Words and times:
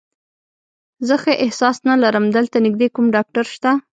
زه 1.07 1.15
ښه 1.21 1.33
احساس 1.43 1.77
نه 1.87 1.93
لرم، 2.01 2.25
دلته 2.37 2.57
نږدې 2.65 2.87
کوم 2.95 3.05
ډاکټر 3.15 3.45
شته؟ 3.55 3.71